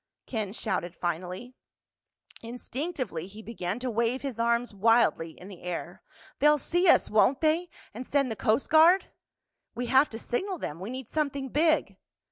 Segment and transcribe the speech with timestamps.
[0.25, 1.53] Ken shouted finally.
[2.41, 6.01] Instinctively he began to wave his arms wildly in the air.
[6.39, 7.69] "They'll see us, won't they?
[7.93, 9.11] And send the Coast Guard?"
[9.75, 11.97] "We have to signal them—we need something big."